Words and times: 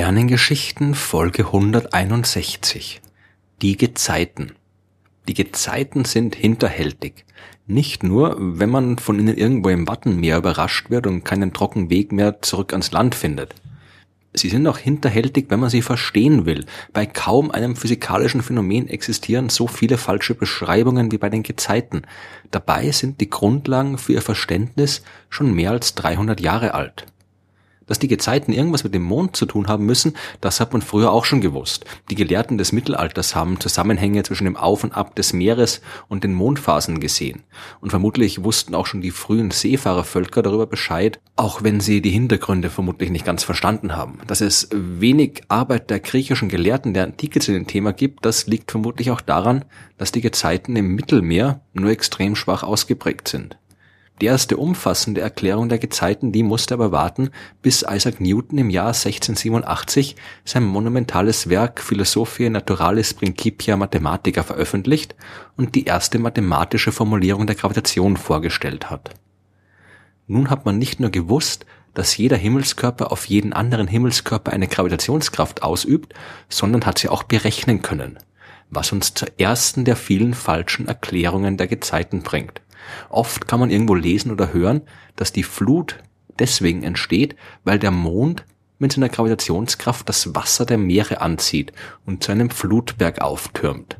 Sternengeschichten 0.00 0.94
Folge 0.94 1.44
161 1.44 3.02
Die 3.60 3.76
Gezeiten 3.76 4.52
Die 5.28 5.34
Gezeiten 5.34 6.06
sind 6.06 6.34
hinterhältig. 6.34 7.26
Nicht 7.66 8.02
nur, 8.02 8.34
wenn 8.38 8.70
man 8.70 8.96
von 8.96 9.18
ihnen 9.18 9.36
irgendwo 9.36 9.68
im 9.68 9.86
Wattenmeer 9.86 10.38
überrascht 10.38 10.88
wird 10.88 11.06
und 11.06 11.24
keinen 11.24 11.52
trockenen 11.52 11.90
Weg 11.90 12.12
mehr 12.12 12.40
zurück 12.40 12.72
ans 12.72 12.92
Land 12.92 13.14
findet. 13.14 13.54
Sie 14.32 14.48
sind 14.48 14.66
auch 14.66 14.78
hinterhältig, 14.78 15.50
wenn 15.50 15.60
man 15.60 15.68
sie 15.68 15.82
verstehen 15.82 16.46
will. 16.46 16.64
Bei 16.94 17.04
kaum 17.04 17.50
einem 17.50 17.76
physikalischen 17.76 18.40
Phänomen 18.40 18.88
existieren 18.88 19.50
so 19.50 19.66
viele 19.66 19.98
falsche 19.98 20.34
Beschreibungen 20.34 21.12
wie 21.12 21.18
bei 21.18 21.28
den 21.28 21.42
Gezeiten. 21.42 22.06
Dabei 22.50 22.90
sind 22.90 23.20
die 23.20 23.28
Grundlagen 23.28 23.98
für 23.98 24.14
ihr 24.14 24.22
Verständnis 24.22 25.02
schon 25.28 25.52
mehr 25.52 25.72
als 25.72 25.94
300 25.94 26.40
Jahre 26.40 26.72
alt. 26.72 27.04
Dass 27.90 27.98
die 27.98 28.06
Gezeiten 28.06 28.52
irgendwas 28.52 28.84
mit 28.84 28.94
dem 28.94 29.02
Mond 29.02 29.34
zu 29.34 29.46
tun 29.46 29.66
haben 29.66 29.84
müssen, 29.84 30.14
das 30.40 30.60
hat 30.60 30.72
man 30.72 30.80
früher 30.80 31.10
auch 31.10 31.24
schon 31.24 31.40
gewusst. 31.40 31.86
Die 32.08 32.14
Gelehrten 32.14 32.56
des 32.56 32.70
Mittelalters 32.70 33.34
haben 33.34 33.58
Zusammenhänge 33.58 34.22
zwischen 34.22 34.44
dem 34.44 34.56
Auf 34.56 34.84
und 34.84 34.92
Ab 34.92 35.16
des 35.16 35.32
Meeres 35.32 35.80
und 36.06 36.22
den 36.22 36.32
Mondphasen 36.32 37.00
gesehen. 37.00 37.42
Und 37.80 37.90
vermutlich 37.90 38.44
wussten 38.44 38.76
auch 38.76 38.86
schon 38.86 39.00
die 39.00 39.10
frühen 39.10 39.50
Seefahrervölker 39.50 40.40
darüber 40.40 40.68
Bescheid, 40.68 41.18
auch 41.34 41.64
wenn 41.64 41.80
sie 41.80 42.00
die 42.00 42.10
Hintergründe 42.10 42.70
vermutlich 42.70 43.10
nicht 43.10 43.24
ganz 43.24 43.42
verstanden 43.42 43.96
haben. 43.96 44.20
Dass 44.28 44.40
es 44.40 44.68
wenig 44.72 45.42
Arbeit 45.48 45.90
der 45.90 45.98
griechischen 45.98 46.48
Gelehrten 46.48 46.94
der 46.94 47.02
Antike 47.02 47.40
zu 47.40 47.50
dem 47.50 47.66
Thema 47.66 47.92
gibt, 47.92 48.24
das 48.24 48.46
liegt 48.46 48.70
vermutlich 48.70 49.10
auch 49.10 49.20
daran, 49.20 49.64
dass 49.98 50.12
die 50.12 50.20
Gezeiten 50.20 50.76
im 50.76 50.94
Mittelmeer 50.94 51.62
nur 51.72 51.90
extrem 51.90 52.36
schwach 52.36 52.62
ausgeprägt 52.62 53.26
sind. 53.26 53.58
Die 54.20 54.26
erste 54.26 54.58
umfassende 54.58 55.22
Erklärung 55.22 55.70
der 55.70 55.78
Gezeiten, 55.78 56.30
die 56.30 56.42
musste 56.42 56.74
aber 56.74 56.92
warten, 56.92 57.30
bis 57.62 57.86
Isaac 57.88 58.20
Newton 58.20 58.58
im 58.58 58.68
Jahr 58.68 58.88
1687 58.88 60.14
sein 60.44 60.64
monumentales 60.64 61.48
Werk 61.48 61.80
Philosophiae 61.80 62.50
Naturalis 62.50 63.14
Principia 63.14 63.78
Mathematica 63.78 64.42
veröffentlicht 64.42 65.14
und 65.56 65.74
die 65.74 65.86
erste 65.86 66.18
mathematische 66.18 66.92
Formulierung 66.92 67.46
der 67.46 67.56
Gravitation 67.56 68.18
vorgestellt 68.18 68.90
hat. 68.90 69.14
Nun 70.26 70.50
hat 70.50 70.66
man 70.66 70.76
nicht 70.76 71.00
nur 71.00 71.10
gewusst, 71.10 71.64
dass 71.94 72.16
jeder 72.18 72.36
Himmelskörper 72.36 73.10
auf 73.10 73.24
jeden 73.24 73.54
anderen 73.54 73.88
Himmelskörper 73.88 74.52
eine 74.52 74.68
Gravitationskraft 74.68 75.62
ausübt, 75.62 76.12
sondern 76.50 76.84
hat 76.84 76.98
sie 76.98 77.08
auch 77.08 77.22
berechnen 77.22 77.80
können, 77.80 78.18
was 78.68 78.92
uns 78.92 79.14
zur 79.14 79.28
ersten 79.38 79.86
der 79.86 79.96
vielen 79.96 80.34
falschen 80.34 80.88
Erklärungen 80.88 81.56
der 81.56 81.68
Gezeiten 81.68 82.22
bringt. 82.22 82.60
Oft 83.08 83.46
kann 83.48 83.60
man 83.60 83.70
irgendwo 83.70 83.94
lesen 83.94 84.30
oder 84.30 84.52
hören, 84.52 84.82
dass 85.16 85.32
die 85.32 85.42
Flut 85.42 85.98
deswegen 86.38 86.82
entsteht, 86.82 87.36
weil 87.64 87.78
der 87.78 87.90
Mond 87.90 88.44
mit 88.78 88.92
seiner 88.92 89.08
Gravitationskraft 89.08 90.08
das 90.08 90.34
Wasser 90.34 90.64
der 90.64 90.78
Meere 90.78 91.20
anzieht 91.20 91.72
und 92.06 92.24
zu 92.24 92.32
einem 92.32 92.50
Flutberg 92.50 93.20
auftürmt. 93.20 93.98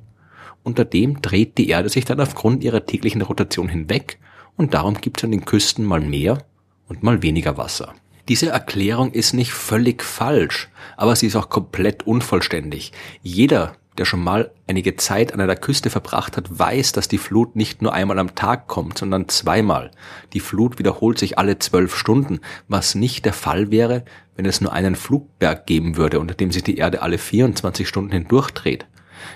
Unter 0.63 0.85
dem 0.85 1.23
dreht 1.23 1.59
die 1.59 1.69
Erde 1.69 1.89
sich 1.89 2.05
dann 2.05 2.21
aufgrund 2.21 2.65
ihrer 2.65 2.85
täglichen 2.85 3.23
Rotation 3.23 3.69
hinweg 3.69 4.19
und 4.57 4.75
darum 4.75 4.95
gibt 4.95 5.21
es 5.21 5.25
an 5.25 5.31
den 5.31 5.45
Küsten 5.45 5.85
mal 5.85 6.01
mehr 6.01 6.45
und 6.89 7.03
mal 7.03 7.23
weniger 7.23 7.57
Wasser. 7.57 7.95
Diese 8.29 8.51
Erklärung 8.51 9.13
ist 9.13 9.33
nicht 9.33 9.53
völlig 9.53 10.03
falsch, 10.03 10.69
aber 10.97 11.17
sie 11.17 11.27
ist 11.27 11.37
auch 11.37 11.49
komplett 11.49 12.07
unvollständig. 12.07 12.93
Jeder, 13.23 13.77
der 13.99 14.05
schon 14.05 14.23
mal 14.23 14.51
einige 14.67 14.97
Zeit 14.97 15.35
an 15.35 15.41
einer 15.41 15.57
Küste 15.57 15.91
verbracht 15.91 16.37
hat, 16.37 16.59
weiß, 16.59 16.93
dass 16.93 17.09
die 17.09 17.19
Flut 17.19 17.57
nicht 17.57 17.83
nur 17.83 17.93
einmal 17.93 18.19
am 18.19 18.35
Tag 18.35 18.67
kommt, 18.67 18.99
sondern 18.99 19.29
zweimal. 19.29 19.91
Die 20.33 20.41
Flut 20.41 20.79
wiederholt 20.79 21.19
sich 21.19 21.39
alle 21.39 21.59
zwölf 21.59 21.97
Stunden, 21.97 22.41
was 22.69 22.95
nicht 22.95 23.25
der 23.25 23.33
Fall 23.33 23.71
wäre, 23.71 24.05
wenn 24.37 24.47
es 24.47 24.61
nur 24.61 24.73
einen 24.73 24.97
Flugberg 24.97 25.67
geben 25.67 25.97
würde, 25.97 26.21
unter 26.21 26.35
dem 26.35 26.53
sich 26.53 26.63
die 26.63 26.79
Erde 26.79 27.03
alle 27.03 27.19
24 27.19 27.87
Stunden 27.87 28.13
hindurchdreht. 28.13 28.87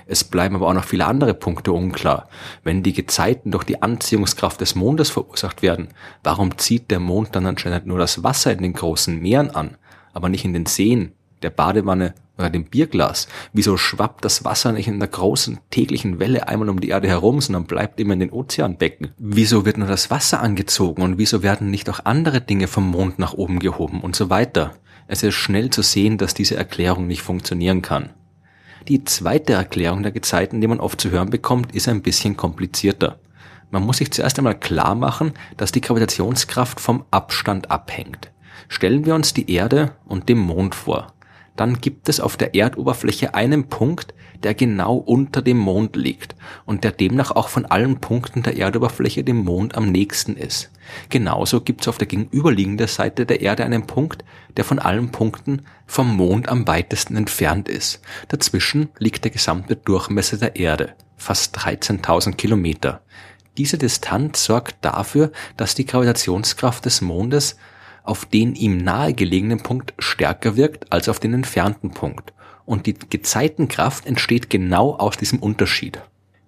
Es 0.06 0.24
bleiben 0.24 0.56
aber 0.56 0.68
auch 0.68 0.74
noch 0.74 0.84
viele 0.84 1.06
andere 1.06 1.34
Punkte 1.34 1.72
unklar. 1.72 2.28
Wenn 2.62 2.82
die 2.82 2.92
Gezeiten 2.92 3.50
durch 3.50 3.64
die 3.64 3.82
Anziehungskraft 3.82 4.60
des 4.60 4.74
Mondes 4.74 5.10
verursacht 5.10 5.62
werden, 5.62 5.88
warum 6.22 6.56
zieht 6.58 6.90
der 6.90 7.00
Mond 7.00 7.36
dann 7.36 7.46
anscheinend 7.46 7.86
nur 7.86 7.98
das 7.98 8.22
Wasser 8.22 8.52
in 8.52 8.62
den 8.62 8.72
großen 8.72 9.20
Meeren 9.20 9.50
an, 9.50 9.76
aber 10.12 10.28
nicht 10.28 10.44
in 10.44 10.52
den 10.52 10.66
Seen, 10.66 11.12
der 11.42 11.50
Badewanne 11.50 12.14
oder 12.36 12.50
dem 12.50 12.64
Bierglas. 12.64 13.28
Wieso 13.52 13.76
schwappt 13.76 14.24
das 14.24 14.44
Wasser 14.44 14.72
nicht 14.72 14.88
in 14.88 14.98
der 14.98 15.08
großen 15.08 15.60
täglichen 15.70 16.18
Welle 16.18 16.48
einmal 16.48 16.68
um 16.68 16.80
die 16.80 16.88
Erde 16.88 17.08
herum, 17.08 17.40
sondern 17.40 17.64
bleibt 17.64 18.00
immer 18.00 18.14
in 18.14 18.20
den 18.20 18.32
Ozeanbecken? 18.32 19.12
Wieso 19.18 19.64
wird 19.64 19.78
nur 19.78 19.88
das 19.88 20.10
Wasser 20.10 20.40
angezogen 20.40 21.02
und 21.02 21.18
wieso 21.18 21.42
werden 21.42 21.70
nicht 21.70 21.88
auch 21.90 22.00
andere 22.04 22.40
Dinge 22.40 22.66
vom 22.66 22.90
Mond 22.90 23.18
nach 23.18 23.34
oben 23.34 23.58
gehoben 23.58 24.00
und 24.00 24.16
so 24.16 24.30
weiter? 24.30 24.72
Es 25.06 25.22
ist 25.22 25.34
schnell 25.34 25.70
zu 25.70 25.82
sehen, 25.82 26.18
dass 26.18 26.34
diese 26.34 26.56
Erklärung 26.56 27.06
nicht 27.06 27.22
funktionieren 27.22 27.82
kann. 27.82 28.10
Die 28.88 29.04
zweite 29.04 29.52
Erklärung 29.52 30.02
der 30.02 30.12
Gezeiten, 30.12 30.60
die 30.60 30.66
man 30.66 30.80
oft 30.80 31.00
zu 31.00 31.10
hören 31.10 31.30
bekommt, 31.30 31.74
ist 31.74 31.88
ein 31.88 32.02
bisschen 32.02 32.36
komplizierter. 32.36 33.18
Man 33.70 33.82
muss 33.82 33.98
sich 33.98 34.12
zuerst 34.12 34.38
einmal 34.38 34.58
klar 34.58 34.94
machen, 34.94 35.32
dass 35.56 35.72
die 35.72 35.80
Gravitationskraft 35.80 36.80
vom 36.80 37.04
Abstand 37.10 37.70
abhängt. 37.70 38.30
Stellen 38.68 39.04
wir 39.04 39.14
uns 39.14 39.34
die 39.34 39.50
Erde 39.50 39.92
und 40.04 40.28
den 40.28 40.38
Mond 40.38 40.74
vor 40.74 41.14
dann 41.56 41.80
gibt 41.80 42.08
es 42.08 42.20
auf 42.20 42.36
der 42.36 42.54
Erdoberfläche 42.54 43.34
einen 43.34 43.68
Punkt, 43.68 44.14
der 44.42 44.54
genau 44.54 44.96
unter 44.96 45.40
dem 45.40 45.58
Mond 45.58 45.96
liegt 45.96 46.34
und 46.66 46.84
der 46.84 46.92
demnach 46.92 47.30
auch 47.30 47.48
von 47.48 47.64
allen 47.64 48.00
Punkten 48.00 48.42
der 48.42 48.56
Erdoberfläche 48.56 49.24
dem 49.24 49.38
Mond 49.38 49.74
am 49.76 49.90
nächsten 49.90 50.36
ist. 50.36 50.70
Genauso 51.08 51.60
gibt 51.60 51.82
es 51.82 51.88
auf 51.88 51.98
der 51.98 52.06
gegenüberliegenden 52.06 52.86
Seite 52.86 53.24
der 53.24 53.40
Erde 53.40 53.64
einen 53.64 53.86
Punkt, 53.86 54.24
der 54.56 54.64
von 54.64 54.78
allen 54.78 55.10
Punkten 55.10 55.62
vom 55.86 56.16
Mond 56.16 56.48
am 56.48 56.66
weitesten 56.66 57.16
entfernt 57.16 57.68
ist. 57.68 58.00
Dazwischen 58.28 58.88
liegt 58.98 59.24
der 59.24 59.30
gesamte 59.30 59.76
Durchmesser 59.76 60.36
der 60.36 60.56
Erde, 60.56 60.94
fast 61.16 61.58
13.000 61.58 62.34
Kilometer. 62.34 63.00
Diese 63.56 63.78
Distanz 63.78 64.44
sorgt 64.44 64.76
dafür, 64.82 65.30
dass 65.56 65.74
die 65.74 65.86
Gravitationskraft 65.86 66.84
des 66.84 67.00
Mondes 67.00 67.56
auf 68.04 68.26
den 68.26 68.54
ihm 68.54 68.76
nahegelegenen 68.76 69.60
Punkt 69.60 69.94
stärker 69.98 70.56
wirkt 70.56 70.92
als 70.92 71.08
auf 71.08 71.18
den 71.18 71.34
entfernten 71.34 71.90
Punkt. 71.90 72.32
Und 72.64 72.86
die 72.86 72.94
Gezeitenkraft 72.94 74.06
entsteht 74.06 74.48
genau 74.48 74.94
aus 74.94 75.16
diesem 75.16 75.40
Unterschied. 75.40 76.00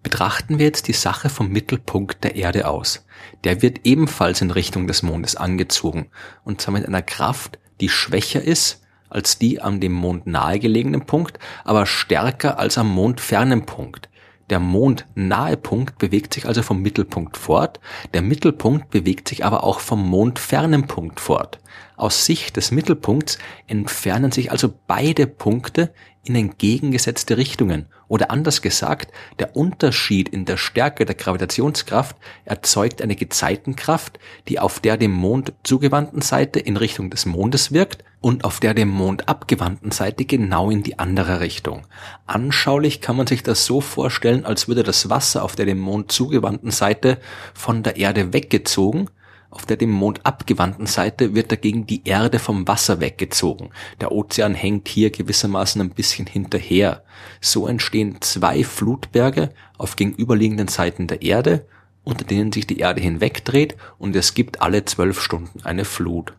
Betrachten 0.03 0.59
wir 0.59 0.67
jetzt 0.67 0.87
die 0.87 0.93
Sache 0.93 1.29
vom 1.29 1.49
Mittelpunkt 1.49 2.23
der 2.23 2.37
Erde 2.37 2.69
aus. 2.69 3.05
Der 3.43 3.61
wird 3.63 3.81
ebenfalls 3.85 4.41
in 4.41 4.53
Richtung 4.53 4.87
des 4.87 5.03
Mondes 5.03 5.35
angezogen, 5.35 6.11
und 6.45 6.61
zwar 6.61 6.75
mit 6.75 6.87
einer 6.87 7.03
Kraft, 7.03 7.59
die 7.81 7.89
schwächer 7.89 8.41
ist 8.43 8.83
als 9.09 9.39
die 9.39 9.61
an 9.61 9.81
dem 9.81 9.93
Mond 9.93 10.27
nahegelegenen 10.27 11.07
Punkt, 11.07 11.39
aber 11.65 11.87
stärker 11.87 12.59
als 12.59 12.79
am 12.79 12.89
Mond 12.89 13.21
fernen 13.21 13.65
Punkt. 13.67 14.09
Der 14.49 14.61
mondnahe 14.61 15.57
Punkt 15.57 15.99
bewegt 15.99 16.35
sich 16.35 16.47
also 16.47 16.63
vom 16.63 16.81
Mittelpunkt 16.81 17.37
fort, 17.37 17.81
der 18.15 18.23
Mittelpunkt 18.23 18.91
bewegt 18.91 19.29
sich 19.29 19.45
aber 19.45 19.65
auch 19.65 19.81
vom 19.81 20.09
mondfernen 20.09 20.87
Punkt 20.87 21.19
fort. 21.19 21.59
Aus 21.97 22.27
Sicht 22.27 22.57
des 22.57 22.71
Mittelpunkts 22.71 23.39
entfernen 23.67 24.31
sich 24.31 24.51
also 24.51 24.73
beide 24.87 25.27
Punkte 25.27 25.93
in 26.29 26.35
entgegengesetzte 26.35 27.37
Richtungen. 27.37 27.87
Oder 28.09 28.31
anders 28.31 28.63
gesagt, 28.63 29.13
der 29.39 29.57
Unterschied 29.57 30.29
in 30.29 30.45
der 30.45 30.57
Stärke 30.57 31.05
der 31.05 31.15
Gravitationskraft 31.15 32.17
erzeugt 32.45 33.01
eine 33.01 33.17
Gezeitenkraft, 33.17 34.19
die 34.49 34.59
auf 34.59 34.81
der 34.81 34.97
dem 34.97 35.13
Mond 35.13 35.53
zugewandten 35.63 36.23
Seite 36.23 36.61
in 36.61 36.77
Richtung 36.77 37.11
des 37.11 37.27
Mondes 37.27 37.73
wirkt 37.73 38.05
und 38.21 38.45
auf 38.45 38.61
der 38.61 38.75
dem 38.75 38.89
Mond 38.89 39.29
abgewandten 39.29 39.91
Seite 39.91 40.25
genau 40.25 40.71
in 40.71 40.83
die 40.83 40.99
andere 40.99 41.41
Richtung. 41.41 41.87
Anschaulich 42.27 43.01
kann 43.01 43.17
man 43.17 43.27
sich 43.27 43.43
das 43.43 43.65
so 43.65 43.81
vorstellen, 43.81 44.45
als 44.45 44.69
würde 44.69 44.83
das 44.83 45.09
Wasser 45.09 45.45
auf 45.45 45.57
der 45.57 45.67
dem 45.67 45.79
Mond 45.79 46.13
zugewandten 46.13 46.71
Seite 46.71 47.19
von 47.55 47.83
der 47.83 47.97
Erde 47.97 48.33
weggezogen 48.33 49.09
auf 49.57 49.65
der 49.65 49.79
dem 49.79 49.91
Mond 49.91 50.21
abgewandten 50.25 50.85
Seite 50.85 51.35
wird 51.35 51.51
dagegen 51.51 51.87
die 51.87 52.07
Erde 52.07 52.39
vom 52.39 52.69
Wasser 52.69 53.01
weggezogen. 53.01 53.71
Der 54.03 54.13
Ozean 54.13 54.55
hängt 54.55 54.87
hier 54.87 55.09
gewissermaßen 55.09 55.81
ein 55.81 55.91
bisschen 55.91 56.27
hinterher. 56.27 57.05
So 57.41 57.67
entstehen 57.67 58.19
zwei 58.21 58.65
Flutberge 58.65 59.49
auf 59.79 59.97
gegenüberliegenden 59.97 60.69
Seiten 60.69 61.07
der 61.07 61.23
Erde, 61.23 61.67
unter 62.05 62.27
denen 62.27 62.53
sich 62.53 62.67
die 62.67 62.81
Erde 62.81 63.01
hinwegdreht 63.01 63.77
und 63.97 64.15
es 64.15 64.35
gibt 64.35 64.61
alle 64.61 64.85
zwölf 64.85 65.23
Stunden 65.23 65.63
eine 65.65 65.87
Flut. 65.87 66.35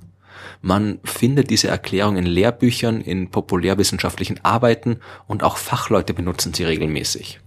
Man 0.61 0.99
findet 1.03 1.49
diese 1.49 1.69
Erklärung 1.69 2.17
in 2.17 2.25
Lehrbüchern, 2.27 3.01
in 3.01 3.31
populärwissenschaftlichen 3.31 4.45
Arbeiten 4.45 4.99
und 5.25 5.41
auch 5.41 5.57
Fachleute 5.57 6.13
benutzen 6.13 6.53
sie 6.53 6.65
regelmäßig. 6.65 7.39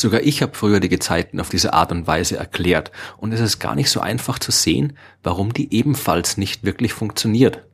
Sogar 0.00 0.22
ich 0.22 0.40
habe 0.40 0.56
die 0.80 0.88
Gezeiten 0.88 1.40
auf 1.40 1.50
diese 1.50 1.74
Art 1.74 1.92
und 1.92 2.06
Weise 2.06 2.38
erklärt 2.38 2.90
und 3.18 3.32
es 3.32 3.40
ist 3.40 3.58
gar 3.58 3.74
nicht 3.74 3.90
so 3.90 4.00
einfach 4.00 4.38
zu 4.38 4.50
sehen, 4.50 4.96
warum 5.22 5.52
die 5.52 5.74
ebenfalls 5.74 6.38
nicht 6.38 6.64
wirklich 6.64 6.94
funktioniert. 6.94 7.66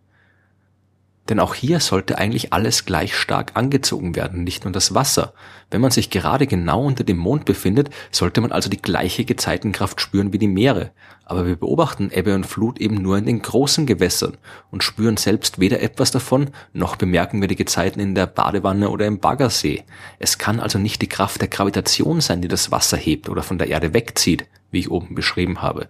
Denn 1.28 1.40
auch 1.40 1.55
hier 1.55 1.81
sollte 1.81 2.19
eigentlich 2.19 2.52
alles 2.52 2.84
gleich 2.84 3.17
stark 3.17 3.52
angezogen 3.55 4.14
werden, 4.14 4.44
nicht 4.44 4.64
nur 4.64 4.73
das 4.73 4.94
Wasser. 4.94 5.34
Wenn 5.70 5.81
man 5.81 5.90
sich 5.90 6.11
gerade 6.11 6.46
genau 6.46 6.84
unter 6.84 7.02
dem 7.02 7.17
Mond 7.17 7.44
befindet, 7.44 7.90
sollte 8.12 8.40
man 8.40 8.52
also 8.52 8.70
die 8.70 8.81
gleiche 8.81 9.25
Gezeitenkraft 9.25 10.00
spüren 10.00 10.32
wie 10.32 10.38
die 10.38 10.46
Meere. 10.46 10.93
Aber 11.25 11.44
wir 11.44 11.56
beobachten 11.56 12.12
Ebbe 12.12 12.37
und 12.37 12.46
Flut 12.46 12.81
eben 12.81 13.02
nur 13.02 13.19
in 13.19 13.26
den 13.26 13.43
großen 13.43 13.87
Gewässern 13.87 14.37
und 14.70 14.84
spüren 14.84 15.17
selbst 15.17 15.58
weder 15.58 15.82
etwas 15.82 16.12
davon, 16.12 16.50
noch 16.73 16.94
bemerken 16.94 17.40
wir 17.40 17.49
die 17.49 17.56
Gezeiten 17.56 17.99
in 17.99 18.14
der 18.14 18.26
Badewanne 18.26 18.90
oder 18.90 19.06
im 19.06 19.19
Baggersee. 19.19 19.82
Es 20.20 20.38
kann 20.38 20.61
also 20.61 20.79
nicht 20.79 21.02
die 21.02 21.08
Kraft 21.08 21.40
der 21.40 21.49
Gravitation 21.49 22.20
sein, 22.20 22.43
die 22.43 22.49
das 22.49 22.70
Wasser 22.70 22.96
hebt 22.96 23.29
oder 23.29 23.43
von 23.43 23.58
der 23.58 23.69
Erde 23.69 23.93
wegzieht, 23.93 24.46
wie 24.70 24.79
ich 24.79 24.90
oben 24.93 25.17
beschrieben 25.17 25.62
habe. 25.62 25.88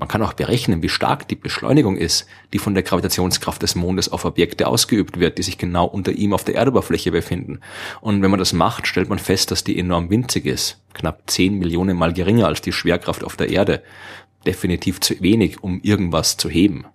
Man 0.00 0.08
kann 0.08 0.22
auch 0.22 0.32
berechnen, 0.32 0.82
wie 0.82 0.88
stark 0.88 1.28
die 1.28 1.36
Beschleunigung 1.36 1.98
ist, 1.98 2.26
die 2.54 2.58
von 2.58 2.72
der 2.72 2.82
Gravitationskraft 2.82 3.60
des 3.60 3.74
Mondes 3.74 4.10
auf 4.10 4.24
Objekte 4.24 4.66
ausgeübt 4.66 5.20
wird, 5.20 5.36
die 5.36 5.42
sich 5.42 5.58
genau 5.58 5.84
unter 5.84 6.12
ihm 6.12 6.32
auf 6.32 6.42
der 6.42 6.54
Erdoberfläche 6.54 7.12
befinden. 7.12 7.60
Und 8.00 8.22
wenn 8.22 8.30
man 8.30 8.38
das 8.38 8.54
macht, 8.54 8.86
stellt 8.86 9.10
man 9.10 9.18
fest, 9.18 9.50
dass 9.50 9.62
die 9.62 9.78
enorm 9.78 10.08
winzig 10.08 10.46
ist, 10.46 10.80
knapp 10.94 11.30
10 11.30 11.58
Millionen 11.58 11.98
mal 11.98 12.14
geringer 12.14 12.46
als 12.46 12.62
die 12.62 12.72
Schwerkraft 12.72 13.22
auf 13.22 13.36
der 13.36 13.50
Erde. 13.50 13.82
Definitiv 14.46 15.00
zu 15.00 15.20
wenig, 15.20 15.62
um 15.62 15.82
irgendwas 15.82 16.38
zu 16.38 16.48
heben. 16.48 16.86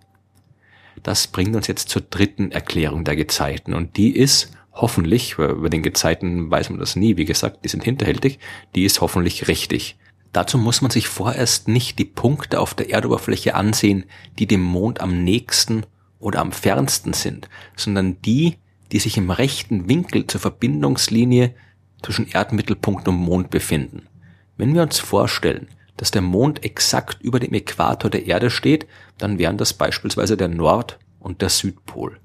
Das 1.04 1.28
bringt 1.28 1.54
uns 1.54 1.68
jetzt 1.68 1.88
zur 1.88 2.02
dritten 2.02 2.50
Erklärung 2.50 3.04
der 3.04 3.14
Gezeiten 3.14 3.72
und 3.72 3.96
die 3.96 4.16
ist 4.16 4.50
hoffentlich, 4.72 5.34
über 5.34 5.70
den 5.70 5.84
Gezeiten 5.84 6.50
weiß 6.50 6.70
man 6.70 6.80
das 6.80 6.96
nie, 6.96 7.16
wie 7.16 7.24
gesagt, 7.24 7.64
die 7.64 7.68
sind 7.68 7.84
hinterhältig, 7.84 8.40
die 8.74 8.84
ist 8.84 9.00
hoffentlich 9.00 9.46
richtig. 9.46 9.96
Dazu 10.36 10.58
muss 10.58 10.82
man 10.82 10.90
sich 10.90 11.08
vorerst 11.08 11.66
nicht 11.66 11.98
die 11.98 12.04
Punkte 12.04 12.60
auf 12.60 12.74
der 12.74 12.90
Erdoberfläche 12.90 13.54
ansehen, 13.54 14.04
die 14.38 14.46
dem 14.46 14.60
Mond 14.60 15.00
am 15.00 15.24
nächsten 15.24 15.86
oder 16.18 16.40
am 16.40 16.52
fernsten 16.52 17.14
sind, 17.14 17.48
sondern 17.74 18.20
die, 18.20 18.58
die 18.92 18.98
sich 18.98 19.16
im 19.16 19.30
rechten 19.30 19.88
Winkel 19.88 20.26
zur 20.26 20.42
Verbindungslinie 20.42 21.54
zwischen 22.02 22.28
Erdmittelpunkt 22.28 23.08
und 23.08 23.14
Mond 23.14 23.48
befinden. 23.48 24.08
Wenn 24.58 24.74
wir 24.74 24.82
uns 24.82 24.98
vorstellen, 24.98 25.68
dass 25.96 26.10
der 26.10 26.20
Mond 26.20 26.62
exakt 26.64 27.22
über 27.22 27.40
dem 27.40 27.54
Äquator 27.54 28.10
der 28.10 28.26
Erde 28.26 28.50
steht, 28.50 28.86
dann 29.16 29.38
wären 29.38 29.56
das 29.56 29.72
beispielsweise 29.72 30.36
der 30.36 30.48
Nord- 30.48 30.98
und 31.18 31.40
der 31.40 31.48
Südpol. 31.48 32.20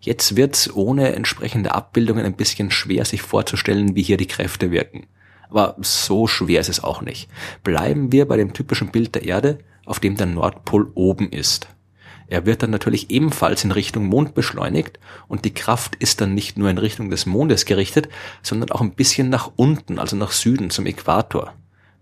Jetzt 0.00 0.34
wird's 0.34 0.72
ohne 0.72 1.14
entsprechende 1.14 1.74
Abbildungen 1.74 2.24
ein 2.24 2.36
bisschen 2.36 2.70
schwer 2.70 3.04
sich 3.04 3.20
vorzustellen, 3.20 3.96
wie 3.96 4.02
hier 4.02 4.16
die 4.16 4.28
Kräfte 4.28 4.70
wirken. 4.70 5.08
Aber 5.50 5.76
so 5.80 6.26
schwer 6.26 6.60
ist 6.60 6.68
es 6.68 6.82
auch 6.82 7.02
nicht. 7.02 7.28
Bleiben 7.62 8.12
wir 8.12 8.26
bei 8.26 8.36
dem 8.36 8.52
typischen 8.52 8.90
Bild 8.90 9.14
der 9.14 9.24
Erde, 9.24 9.58
auf 9.84 10.00
dem 10.00 10.16
der 10.16 10.26
Nordpol 10.26 10.90
oben 10.94 11.30
ist. 11.30 11.68
Er 12.28 12.46
wird 12.46 12.62
dann 12.62 12.70
natürlich 12.70 13.10
ebenfalls 13.10 13.64
in 13.64 13.72
Richtung 13.72 14.06
Mond 14.06 14.34
beschleunigt 14.34 15.00
und 15.26 15.44
die 15.44 15.52
Kraft 15.52 15.96
ist 15.96 16.20
dann 16.20 16.32
nicht 16.32 16.56
nur 16.56 16.70
in 16.70 16.78
Richtung 16.78 17.10
des 17.10 17.26
Mondes 17.26 17.64
gerichtet, 17.64 18.08
sondern 18.40 18.70
auch 18.70 18.80
ein 18.80 18.94
bisschen 18.94 19.28
nach 19.30 19.50
unten, 19.56 19.98
also 19.98 20.14
nach 20.14 20.30
Süden 20.30 20.70
zum 20.70 20.86
Äquator. 20.86 21.52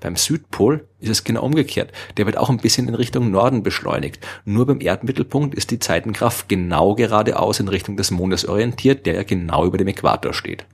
Beim 0.01 0.17
Südpol 0.17 0.87
ist 1.01 1.09
es 1.09 1.25
genau 1.25 1.43
umgekehrt. 1.43 1.93
Der 2.19 2.27
wird 2.27 2.37
auch 2.37 2.51
ein 2.51 2.59
bisschen 2.59 2.87
in 2.89 2.95
Richtung 2.95 3.31
Norden 3.31 3.63
beschleunigt. 3.63 4.25
Nur 4.45 4.67
beim 4.67 4.81
Erdmittelpunkt 4.81 5.55
ist 5.55 5.71
die 5.71 5.81
Zeitenkraft 5.81 6.49
genau 6.49 6.95
geradeaus 6.95 7.59
in 7.59 7.69
Richtung 7.69 7.97
des 7.97 8.11
Mondes 8.11 8.47
orientiert, 8.47 9.07
der 9.07 9.15
ja 9.15 9.23
genau 9.25 9.65
über 9.65 9.79
dem 9.79 9.89
Äquator 9.89 10.35
steht. 10.35 10.67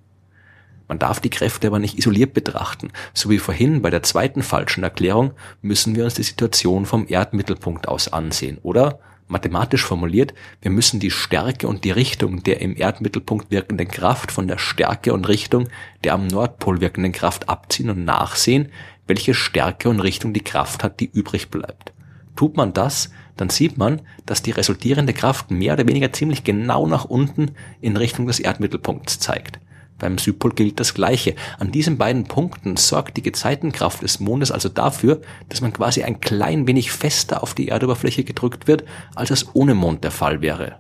Man 0.89 0.99
darf 0.99 1.21
die 1.21 1.31
Kräfte 1.31 1.67
aber 1.67 1.79
nicht 1.79 1.99
isoliert 1.99 2.35
betrachten. 2.35 2.91
So 3.15 3.31
wie 3.31 3.39
vorhin 3.39 3.83
bei 3.83 3.91
der 3.91 4.03
zweiten 4.03 4.43
falschen 4.43 4.85
Erklärung 4.85 5.33
müssen 5.63 5.97
wir 5.97 6.05
uns 6.05 6.15
die 6.15 6.23
Situation 6.23 6.85
vom 6.87 7.07
Erdmittelpunkt 7.09 7.89
aus 7.89 8.13
ansehen. 8.13 8.59
Oder, 8.63 8.99
mathematisch 9.27 9.85
formuliert, 9.85 10.35
wir 10.61 10.71
müssen 10.71 11.01
die 11.01 11.11
Stärke 11.11 11.67
und 11.69 11.85
die 11.85 11.91
Richtung 11.91 12.43
der 12.43 12.61
im 12.61 12.77
Erdmittelpunkt 12.77 13.51
wirkenden 13.51 13.89
Kraft 13.89 14.31
von 14.31 14.47
der 14.47 14.59
Stärke 14.59 15.15
und 15.15 15.29
Richtung 15.29 15.69
der 16.05 16.13
am 16.13 16.27
Nordpol 16.27 16.81
wirkenden 16.81 17.13
Kraft 17.13 17.49
abziehen 17.49 17.89
und 17.89 18.05
nachsehen, 18.05 18.69
welche 19.07 19.35
Stärke 19.35 19.89
und 19.89 20.01
Richtung 20.01 20.33
die 20.35 20.45
Kraft 20.45 20.85
hat, 20.85 21.01
die 21.01 21.11
übrig 21.11 21.49
bleibt. 21.51 21.93
Tut 22.37 22.57
man 22.57 22.73
das, 22.73 23.11
dann 23.37 23.49
sieht 23.49 23.79
man, 23.79 24.03
dass 24.27 24.43
die 24.43 24.51
resultierende 24.51 25.13
Kraft 25.13 25.51
mehr 25.51 25.75
oder 25.75 25.87
weniger 25.87 26.13
ziemlich 26.13 26.45
genau 26.45 26.87
nach 26.87 27.05
unten 27.05 27.53
in 27.81 27.97
Richtung 27.97 28.27
des 28.27 28.41
Erdmittelpunkts 28.41 29.19
zeigt. 29.19 29.59
Beim 29.99 30.19
Südpol 30.19 30.53
gilt 30.53 30.81
das 30.81 30.95
Gleiche. 30.95 31.35
An 31.59 31.71
diesen 31.71 31.99
beiden 31.99 32.25
Punkten 32.25 32.77
sorgt 32.77 33.17
die 33.17 33.23
Gezeitenkraft 33.23 34.03
des 34.03 34.21
Mondes 34.21 34.51
also 34.51 34.69
dafür, 34.69 35.21
dass 35.49 35.61
man 35.61 35.73
quasi 35.73 36.03
ein 36.03 36.21
klein 36.21 36.67
wenig 36.67 36.91
fester 36.91 37.43
auf 37.43 37.55
die 37.55 37.69
Erdoberfläche 37.69 38.25
gedrückt 38.25 38.67
wird, 38.67 38.85
als 39.15 39.31
es 39.31 39.55
ohne 39.55 39.75
Mond 39.75 40.03
der 40.05 40.11
Fall 40.11 40.43
wäre. 40.43 40.79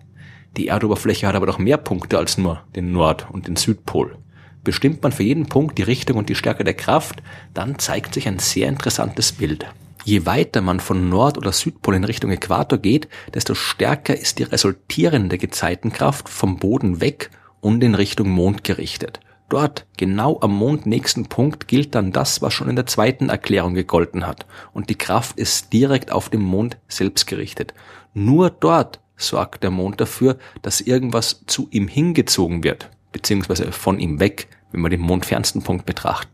Die 0.56 0.68
Erdoberfläche 0.68 1.26
hat 1.26 1.34
aber 1.34 1.46
doch 1.46 1.58
mehr 1.58 1.78
Punkte 1.78 2.18
als 2.18 2.38
nur 2.38 2.62
den 2.76 2.92
Nord- 2.92 3.26
und 3.30 3.48
den 3.48 3.56
Südpol. 3.56 4.16
Bestimmt 4.62 5.02
man 5.02 5.12
für 5.12 5.22
jeden 5.22 5.46
Punkt 5.46 5.78
die 5.78 5.82
Richtung 5.82 6.16
und 6.16 6.28
die 6.28 6.34
Stärke 6.34 6.64
der 6.64 6.74
Kraft, 6.74 7.22
dann 7.52 7.78
zeigt 7.78 8.14
sich 8.14 8.26
ein 8.26 8.38
sehr 8.38 8.68
interessantes 8.68 9.32
Bild. 9.32 9.66
Je 10.04 10.26
weiter 10.26 10.60
man 10.60 10.80
von 10.80 11.08
Nord- 11.08 11.38
oder 11.38 11.52
Südpol 11.52 11.94
in 11.94 12.04
Richtung 12.04 12.30
Äquator 12.30 12.78
geht, 12.78 13.08
desto 13.32 13.54
stärker 13.54 14.16
ist 14.16 14.38
die 14.38 14.42
resultierende 14.42 15.38
Gezeitenkraft 15.38 16.28
vom 16.28 16.58
Boden 16.58 17.00
weg 17.00 17.30
und 17.64 17.82
in 17.82 17.94
Richtung 17.94 18.28
Mond 18.28 18.62
gerichtet. 18.62 19.20
Dort, 19.48 19.86
genau 19.96 20.38
am 20.42 20.54
mondnächsten 20.54 21.26
Punkt, 21.26 21.66
gilt 21.66 21.94
dann 21.94 22.12
das, 22.12 22.42
was 22.42 22.52
schon 22.52 22.68
in 22.68 22.76
der 22.76 22.84
zweiten 22.84 23.30
Erklärung 23.30 23.72
gegolten 23.72 24.26
hat. 24.26 24.44
Und 24.74 24.90
die 24.90 24.98
Kraft 24.98 25.38
ist 25.38 25.72
direkt 25.72 26.12
auf 26.12 26.28
den 26.28 26.42
Mond 26.42 26.76
selbst 26.88 27.26
gerichtet. 27.26 27.72
Nur 28.12 28.50
dort 28.50 29.00
sorgt 29.16 29.62
der 29.62 29.70
Mond 29.70 29.98
dafür, 29.98 30.36
dass 30.60 30.82
irgendwas 30.82 31.44
zu 31.46 31.68
ihm 31.70 31.88
hingezogen 31.88 32.64
wird, 32.64 32.90
beziehungsweise 33.12 33.72
von 33.72 33.98
ihm 33.98 34.20
weg, 34.20 34.48
wenn 34.70 34.82
wir 34.82 34.90
den 34.90 35.00
mondfernsten 35.00 35.62
Punkt 35.62 35.86
betrachten. 35.86 36.32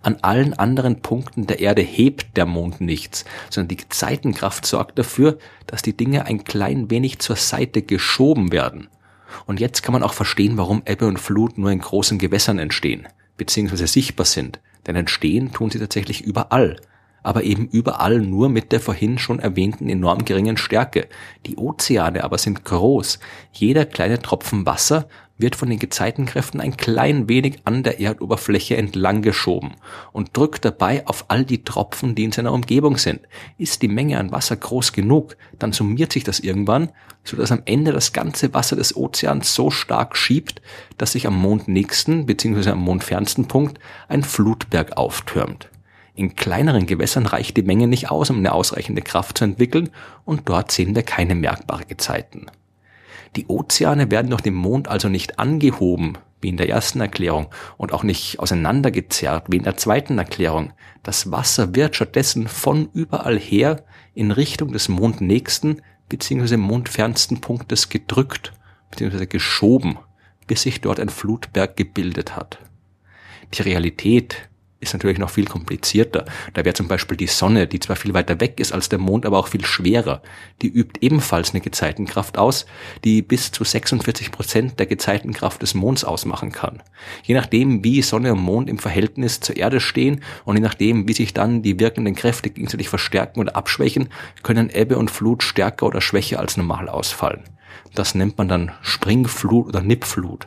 An 0.00 0.16
allen 0.22 0.54
anderen 0.54 1.02
Punkten 1.02 1.46
der 1.46 1.60
Erde 1.60 1.82
hebt 1.82 2.38
der 2.38 2.46
Mond 2.46 2.80
nichts, 2.80 3.26
sondern 3.50 3.76
die 3.76 3.88
Zeitenkraft 3.90 4.64
sorgt 4.64 4.98
dafür, 4.98 5.36
dass 5.66 5.82
die 5.82 5.94
Dinge 5.94 6.24
ein 6.24 6.44
klein 6.44 6.90
wenig 6.90 7.18
zur 7.18 7.36
Seite 7.36 7.82
geschoben 7.82 8.50
werden. 8.50 8.88
Und 9.46 9.60
jetzt 9.60 9.82
kann 9.82 9.92
man 9.92 10.02
auch 10.02 10.14
verstehen, 10.14 10.56
warum 10.56 10.82
Ebbe 10.86 11.06
und 11.06 11.18
Flut 11.18 11.58
nur 11.58 11.70
in 11.70 11.80
großen 11.80 12.18
Gewässern 12.18 12.58
entstehen, 12.58 13.08
beziehungsweise 13.36 13.86
sichtbar 13.86 14.26
sind. 14.26 14.60
Denn 14.86 14.96
entstehen 14.96 15.52
tun 15.52 15.70
sie 15.70 15.78
tatsächlich 15.78 16.22
überall. 16.22 16.76
Aber 17.22 17.42
eben 17.42 17.68
überall 17.68 18.20
nur 18.20 18.48
mit 18.48 18.72
der 18.72 18.80
vorhin 18.80 19.18
schon 19.18 19.40
erwähnten 19.40 19.88
enorm 19.88 20.24
geringen 20.24 20.56
Stärke. 20.56 21.06
Die 21.46 21.56
Ozeane 21.56 22.24
aber 22.24 22.38
sind 22.38 22.64
groß. 22.64 23.18
Jeder 23.52 23.84
kleine 23.84 24.20
Tropfen 24.20 24.64
Wasser 24.64 25.06
wird 25.40 25.56
von 25.56 25.70
den 25.70 25.78
Gezeitenkräften 25.78 26.60
ein 26.60 26.76
klein 26.76 27.28
wenig 27.28 27.58
an 27.64 27.82
der 27.82 28.00
Erdoberfläche 28.00 28.76
entlang 28.76 29.22
geschoben 29.22 29.72
und 30.12 30.36
drückt 30.36 30.64
dabei 30.64 31.06
auf 31.06 31.24
all 31.28 31.44
die 31.44 31.64
Tropfen, 31.64 32.14
die 32.14 32.24
in 32.24 32.32
seiner 32.32 32.52
Umgebung 32.52 32.96
sind. 32.96 33.20
Ist 33.58 33.82
die 33.82 33.88
Menge 33.88 34.18
an 34.18 34.32
Wasser 34.32 34.56
groß 34.56 34.92
genug, 34.92 35.36
dann 35.58 35.72
summiert 35.72 36.12
sich 36.12 36.24
das 36.24 36.40
irgendwann, 36.40 36.90
so 37.24 37.36
dass 37.36 37.52
am 37.52 37.62
Ende 37.64 37.92
das 37.92 38.12
ganze 38.12 38.52
Wasser 38.54 38.76
des 38.76 38.96
Ozeans 38.96 39.54
so 39.54 39.70
stark 39.70 40.16
schiebt, 40.16 40.62
dass 40.98 41.12
sich 41.12 41.26
am 41.26 41.36
mondnächsten 41.36 42.26
bzw. 42.26 42.70
am 42.70 42.80
mondfernsten 42.80 43.46
Punkt 43.46 43.78
ein 44.08 44.22
Flutberg 44.22 44.96
auftürmt. 44.96 45.70
In 46.14 46.36
kleineren 46.36 46.86
Gewässern 46.86 47.26
reicht 47.26 47.56
die 47.56 47.62
Menge 47.62 47.86
nicht 47.86 48.10
aus, 48.10 48.30
um 48.30 48.38
eine 48.38 48.52
ausreichende 48.52 49.00
Kraft 49.00 49.38
zu 49.38 49.44
entwickeln, 49.44 49.90
und 50.24 50.48
dort 50.48 50.70
sehen 50.70 50.94
wir 50.94 51.02
keine 51.02 51.34
merkbare 51.34 51.84
Gezeiten. 51.86 52.46
Die 53.36 53.46
Ozeane 53.46 54.10
werden 54.10 54.30
durch 54.30 54.40
den 54.40 54.54
Mond 54.54 54.88
also 54.88 55.08
nicht 55.08 55.38
angehoben, 55.38 56.18
wie 56.40 56.48
in 56.48 56.56
der 56.56 56.68
ersten 56.68 57.00
Erklärung, 57.00 57.48
und 57.76 57.92
auch 57.92 58.02
nicht 58.02 58.38
auseinandergezerrt, 58.38 59.46
wie 59.48 59.56
in 59.56 59.62
der 59.62 59.76
zweiten 59.76 60.18
Erklärung. 60.18 60.72
Das 61.02 61.30
Wasser 61.30 61.74
wird 61.74 61.96
stattdessen 61.96 62.48
von 62.48 62.88
überall 62.92 63.38
her 63.38 63.84
in 64.14 64.30
Richtung 64.30 64.72
des 64.72 64.88
mondnächsten 64.88 65.82
bzw. 66.08 66.56
mondfernsten 66.56 67.40
Punktes 67.40 67.88
gedrückt 67.88 68.52
bzw. 68.90 69.26
geschoben, 69.26 69.98
bis 70.46 70.62
sich 70.62 70.80
dort 70.80 70.98
ein 70.98 71.08
Flutberg 71.08 71.76
gebildet 71.76 72.34
hat. 72.34 72.58
Die 73.54 73.62
Realität 73.62 74.49
ist 74.80 74.94
natürlich 74.94 75.18
noch 75.18 75.30
viel 75.30 75.44
komplizierter. 75.44 76.24
Da 76.54 76.64
wäre 76.64 76.74
zum 76.74 76.88
Beispiel 76.88 77.16
die 77.16 77.26
Sonne, 77.26 77.66
die 77.66 77.80
zwar 77.80 77.96
viel 77.96 78.14
weiter 78.14 78.40
weg 78.40 78.58
ist 78.58 78.72
als 78.72 78.88
der 78.88 78.98
Mond, 78.98 79.26
aber 79.26 79.38
auch 79.38 79.48
viel 79.48 79.64
schwerer. 79.64 80.22
Die 80.62 80.68
übt 80.68 80.98
ebenfalls 81.00 81.50
eine 81.50 81.60
Gezeitenkraft 81.60 82.38
aus, 82.38 82.64
die 83.04 83.20
bis 83.20 83.52
zu 83.52 83.62
46 83.62 84.32
Prozent 84.32 84.78
der 84.78 84.86
Gezeitenkraft 84.86 85.60
des 85.60 85.74
Monds 85.74 86.04
ausmachen 86.04 86.50
kann. 86.50 86.82
Je 87.22 87.34
nachdem, 87.34 87.84
wie 87.84 88.00
Sonne 88.00 88.32
und 88.32 88.40
Mond 88.40 88.70
im 88.70 88.78
Verhältnis 88.78 89.40
zur 89.40 89.56
Erde 89.56 89.80
stehen 89.80 90.22
und 90.44 90.56
je 90.56 90.62
nachdem, 90.62 91.06
wie 91.06 91.12
sich 91.12 91.34
dann 91.34 91.62
die 91.62 91.78
wirkenden 91.78 92.14
Kräfte 92.14 92.48
gegenseitig 92.48 92.88
verstärken 92.88 93.40
oder 93.40 93.56
abschwächen, 93.56 94.08
können 94.42 94.70
Ebbe 94.70 94.96
und 94.96 95.10
Flut 95.10 95.42
stärker 95.42 95.86
oder 95.86 96.00
schwächer 96.00 96.40
als 96.40 96.56
normal 96.56 96.88
ausfallen. 96.88 97.44
Das 97.94 98.14
nennt 98.14 98.38
man 98.38 98.48
dann 98.48 98.72
Springflut 98.80 99.68
oder 99.68 99.82
Nippflut. 99.82 100.46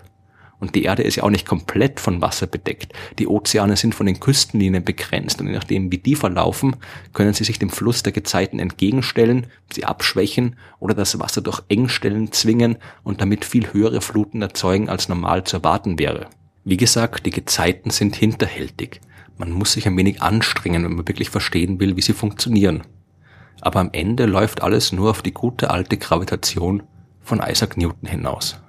Und 0.64 0.76
die 0.76 0.84
Erde 0.84 1.04
ist 1.04 1.18
ja 1.18 1.24
auch 1.24 1.30
nicht 1.30 1.46
komplett 1.46 2.00
von 2.00 2.22
Wasser 2.22 2.48
bedeckt. 2.48 2.94
Die 3.20 3.28
Ozeane 3.28 3.76
sind 3.76 3.94
von 3.94 4.06
den 4.06 4.22
Küstenlinien 4.22 4.86
begrenzt 4.86 5.42
und 5.42 5.48
je 5.48 5.54
nachdem, 5.54 5.92
wie 5.92 5.98
die 5.98 6.16
verlaufen, 6.16 6.78
können 7.12 7.34
sie 7.34 7.44
sich 7.44 7.60
dem 7.60 7.70
Fluss 7.70 8.02
der 8.02 8.14
Gezeiten 8.14 8.60
entgegenstellen, 8.60 9.48
sie 9.74 9.84
abschwächen 9.84 10.56
oder 10.80 10.94
das 10.94 11.20
Wasser 11.20 11.42
durch 11.42 11.64
Engstellen 11.68 12.32
zwingen 12.32 12.78
und 13.04 13.20
damit 13.20 13.44
viel 13.44 13.74
höhere 13.74 14.00
Fluten 14.00 14.42
erzeugen, 14.42 14.88
als 14.88 15.10
normal 15.10 15.44
zu 15.44 15.58
erwarten 15.58 16.00
wäre. 16.00 16.30
Wie 16.64 16.78
gesagt, 16.78 17.26
die 17.26 17.32
Gezeiten 17.32 17.90
sind 17.90 18.16
hinterhältig. 18.16 19.02
Man 19.38 19.52
muss 19.52 19.74
sich 19.74 19.86
ein 19.86 19.98
wenig 19.98 20.22
anstrengen, 20.22 20.86
wenn 20.86 20.96
man 20.96 21.10
wirklich 21.10 21.30
verstehen 21.30 21.82
will, 21.82 21.98
wie 21.98 22.02
sie 22.02 22.14
funktionieren. 22.14 22.84
Aber 23.60 23.82
am 23.82 23.90
Ende 23.92 24.28
läuft 24.28 24.64
alles 24.64 24.94
nur 24.94 25.10
auf 25.10 25.22
die 25.22 25.34
gute 25.34 25.72
alte 25.72 25.98
Gravitation 25.98 26.84
von 27.20 27.42
Isaac 27.46 27.76
Newton 27.76 28.08
hinaus. 28.08 28.63